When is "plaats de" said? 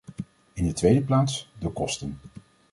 1.01-1.69